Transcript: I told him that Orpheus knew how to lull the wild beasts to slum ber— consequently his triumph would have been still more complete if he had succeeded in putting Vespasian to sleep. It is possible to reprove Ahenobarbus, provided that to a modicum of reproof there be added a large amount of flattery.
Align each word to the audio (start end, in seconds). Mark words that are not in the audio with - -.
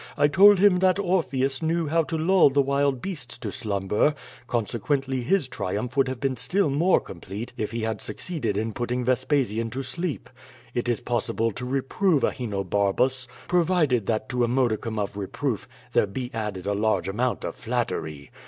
I 0.17 0.27
told 0.27 0.57
him 0.57 0.77
that 0.77 0.97
Orpheus 0.97 1.61
knew 1.61 1.85
how 1.85 2.01
to 2.05 2.17
lull 2.17 2.49
the 2.49 2.59
wild 2.63 3.03
beasts 3.03 3.37
to 3.37 3.51
slum 3.51 3.87
ber— 3.87 4.15
consequently 4.47 5.21
his 5.21 5.47
triumph 5.47 5.95
would 5.95 6.07
have 6.07 6.19
been 6.19 6.35
still 6.35 6.71
more 6.71 6.99
complete 6.99 7.53
if 7.55 7.69
he 7.69 7.81
had 7.83 8.01
succeeded 8.01 8.57
in 8.57 8.73
putting 8.73 9.05
Vespasian 9.05 9.69
to 9.69 9.83
sleep. 9.83 10.27
It 10.73 10.89
is 10.89 11.01
possible 11.01 11.51
to 11.51 11.65
reprove 11.67 12.23
Ahenobarbus, 12.23 13.27
provided 13.47 14.07
that 14.07 14.27
to 14.29 14.43
a 14.43 14.47
modicum 14.47 14.97
of 14.97 15.15
reproof 15.17 15.67
there 15.93 16.07
be 16.07 16.31
added 16.33 16.65
a 16.65 16.73
large 16.73 17.07
amount 17.07 17.43
of 17.43 17.53
flattery. 17.53 18.31